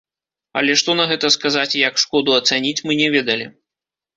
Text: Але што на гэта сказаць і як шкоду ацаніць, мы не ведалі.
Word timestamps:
Але 0.61 0.77
што 0.81 0.95
на 0.99 1.05
гэта 1.11 1.31
сказаць 1.35 1.67
і 1.81 1.83
як 1.89 2.01
шкоду 2.05 2.35
ацаніць, 2.41 2.75
мы 2.89 2.99
не 3.03 3.07
ведалі. 3.19 3.45